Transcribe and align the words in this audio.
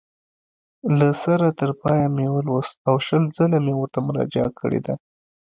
له 0.97 1.07
سره 1.23 1.47
تر 1.59 1.71
پایه 1.81 2.07
مې 2.15 2.27
ولوست 2.35 2.75
او 2.87 2.95
شل 3.05 3.23
ځله 3.37 3.57
مې 3.65 3.73
ورته 3.77 3.99
مراجعه 4.07 4.49
کړې 4.59 4.79
ده. 4.85 4.93